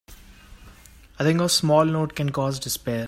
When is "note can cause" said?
1.85-2.59